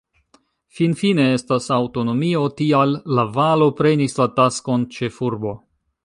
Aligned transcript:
Finfine 0.77 1.25
estas 1.33 1.67
aŭtonomio, 1.75 2.41
tial 2.61 2.95
La-Valo 3.19 3.67
prenis 3.81 4.17
la 4.21 4.27
taskon 4.39 4.87
ĉefurbo. 4.97 5.53